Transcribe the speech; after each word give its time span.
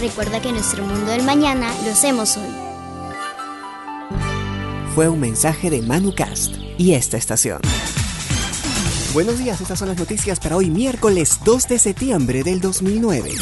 Recuerda 0.00 0.40
que 0.40 0.52
nuestro 0.52 0.84
mundo 0.84 1.10
del 1.10 1.24
mañana 1.24 1.72
lo 1.84 1.90
hacemos 1.90 2.36
hoy. 2.36 2.48
Fue 4.94 5.08
un 5.08 5.18
mensaje 5.18 5.70
de 5.70 5.82
ManuCast 5.82 6.54
y 6.76 6.94
esta 6.94 7.16
estación. 7.16 7.60
Buenos 9.12 9.38
días, 9.38 9.60
estas 9.60 9.78
son 9.78 9.88
las 9.88 9.98
noticias 9.98 10.38
para 10.38 10.56
hoy 10.56 10.70
miércoles 10.70 11.40
2 11.44 11.66
de 11.66 11.78
septiembre 11.80 12.44
del 12.44 12.60
2009. 12.60 13.32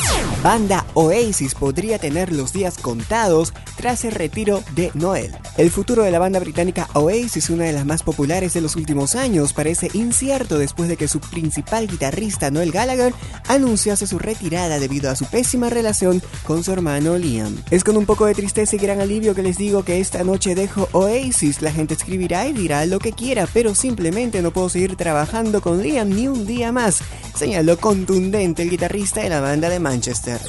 Banda 0.43 0.87
Oasis 0.95 1.55
podría 1.55 1.99
tener 1.99 2.33
los 2.33 2.55
días 2.55 2.79
contados 2.79 3.53
tras 3.77 4.05
el 4.05 4.13
retiro 4.13 4.63
de 4.75 4.91
Noel. 4.95 5.37
El 5.57 5.71
futuro 5.71 6.03
de 6.03 6.11
la 6.11 6.19
banda 6.19 6.41
británica 6.41 6.89
Oasis, 6.95 7.51
una 7.51 7.65
de 7.65 7.73
las 7.73 7.87
más 7.87 8.03
populares 8.03 8.55
de 8.55 8.61
los 8.61 8.77
últimos 8.77 9.15
años, 9.15 9.53
parece 9.53 9.91
incierto 9.95 10.59
después 10.59 10.89
de 10.89 10.97
que 10.97 11.09
su 11.09 11.21
principal 11.21 11.87
guitarrista 11.87 12.51
Noel 12.51 12.73
Gallagher 12.73 13.15
anunciase 13.49 14.07
su 14.07 14.19
retirada 14.19 14.79
debido 14.79 15.11
a 15.11 15.17
su 15.17 15.27
pésima 15.27 15.71
relación 15.71 16.23
con 16.45 16.65
su 16.65 16.73
hermano 16.73 17.17
Liam. 17.19 17.57
Es 17.71 17.85
con 17.85 17.97
un 17.97 18.07
poco 18.07 18.27
de 18.27 18.35
tristeza 18.35 18.77
y 18.77 18.79
gran 18.79 19.01
alivio 19.01 19.35
que 19.35 19.43
les 19.43 19.59
digo 19.59 19.85
que 19.85 20.01
esta 20.01 20.25
noche 20.25 20.55
dejo 20.55 20.89
Oasis. 20.93 21.63
La 21.63 21.73
gente 21.73 21.95
escribirá 21.95 22.47
y 22.47 22.53
dirá 22.53 22.87
lo 22.87 22.99
que 22.99 23.13
quiera, 23.13 23.47
pero 23.53 23.75
simplemente 23.75 24.43
no 24.43 24.51
puedo 24.51 24.69
seguir 24.69 24.97
trabajando 24.97 25.61
con 25.61 25.83
Liam 25.83 26.09
ni 26.09 26.29
un 26.29 26.47
día 26.47 26.73
más, 26.73 27.01
señaló 27.37 27.79
contundente 27.79 28.63
el 28.63 28.71
guitarrista 28.71 29.23
de 29.23 29.29
la 29.29 29.41
banda 29.41 29.69
de 29.69 29.81
Manchester. 29.81 30.41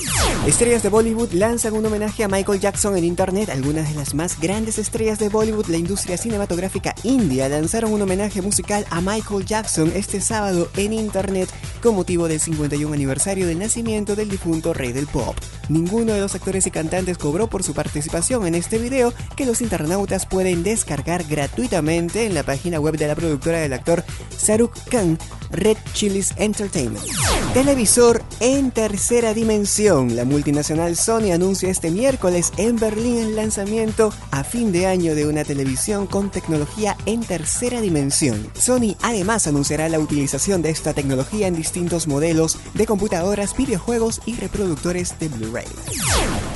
Estrellas 0.45 0.83
de 0.83 0.89
Bollywood 0.89 1.33
lanzan 1.33 1.73
un 1.73 1.86
homenaje 1.86 2.23
a 2.23 2.28
Michael 2.28 2.59
Jackson 2.59 2.95
en 2.95 3.03
internet. 3.18 3.50
Algunas 3.50 3.90
de 3.90 3.96
las 3.96 4.14
más 4.14 4.40
grandes 4.40 4.78
estrellas 4.78 5.18
de 5.18 5.30
Bollywood, 5.30 5.70
la 5.70 5.78
industria 5.78 6.18
cinematográfica 6.18 6.94
india, 7.02 7.50
lanzaron 7.50 7.92
un 7.92 8.04
homenaje 8.04 8.44
musical 8.44 8.86
a 8.92 9.02
Michael 9.02 9.44
Jackson 9.44 9.92
este 9.96 10.22
sábado 10.22 10.70
en 10.78 10.94
internet 10.94 11.50
con 11.82 11.95
motivo 11.95 12.28
del 12.28 12.40
51 12.40 12.94
aniversario 12.94 13.48
del 13.48 13.58
nacimiento 13.58 14.16
del 14.16 14.30
difunto 14.30 14.72
rey 14.72 14.92
del 14.92 15.08
pop. 15.08 15.36
Ninguno 15.70 16.14
de 16.14 16.22
los 16.22 16.36
actores 16.36 16.66
y 16.68 16.72
cantantes 16.72 17.18
cobró 17.18 17.48
por 17.48 17.64
su 17.64 17.73
participación 17.73 18.48
en 18.48 18.56
este 18.56 18.78
video 18.78 19.14
que 19.36 19.46
los 19.46 19.62
internautas 19.62 20.26
pueden 20.26 20.64
descargar 20.64 21.23
gratuitamente 21.26 22.26
en 22.26 22.34
la 22.34 22.44
página 22.44 22.80
web 22.80 22.98
de 22.98 23.08
la 23.08 23.16
productora 23.16 23.60
del 23.60 23.73
actor 23.73 24.04
Saruk 24.38 24.73
Khan, 24.90 25.18
Red 25.52 25.78
Chilies 25.94 26.34
Entertainment. 26.38 27.06
Televisor 27.54 28.23
en 28.40 28.72
tercera 28.72 29.34
dimensión. 29.34 30.16
La 30.16 30.26
multinacional 30.26 30.95
Sony 30.95 31.32
anuncia 31.34 31.70
este 31.70 31.92
miércoles 31.92 32.52
en 32.58 32.76
Berlín 32.76 33.18
el 33.18 33.36
lanzamiento 33.36 34.14
a 34.32 34.44
fin 34.44 34.72
de 34.72 34.86
año 34.86 35.16
de 35.16 35.26
una 35.26 35.44
televisión 35.44 36.08
con 36.08 36.30
tecnología 36.30 36.95
en 37.06 37.22
tercera 37.22 37.82
dimensión. 37.82 38.48
Sony 38.54 38.95
además 39.02 39.48
anunciará 39.48 39.90
la 39.90 40.00
utilización 40.00 40.62
de 40.62 40.70
esta 40.70 40.94
tecnología 40.94 41.48
en 41.48 41.56
distintos 41.56 42.08
modelos 42.08 42.58
de 42.73 42.86
computadoras, 42.86 43.56
videojuegos 43.58 44.22
y 44.26 44.36
reproductores 44.36 45.18
de 45.20 45.30
Blu-ray. 45.30 45.56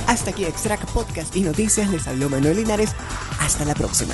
Hasta 0.08 0.32
aquí 0.32 0.46
Extract 0.46 0.90
Podcast 0.92 1.36
y 1.36 1.42
Noticias. 1.42 1.90
Les 1.90 2.08
habló 2.08 2.30
Manuel 2.30 2.58
Linares. 2.58 2.92
Hasta 3.40 3.66
la 3.66 3.74
próxima. 3.74 4.14